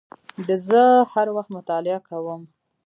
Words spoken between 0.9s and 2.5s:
هر وخت مطالعه کوم